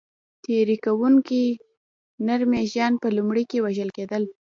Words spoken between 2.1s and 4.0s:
نر مږان به لومړی وژل